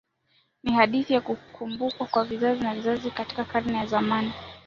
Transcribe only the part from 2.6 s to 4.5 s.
na vizazi Katika Karne ya zamani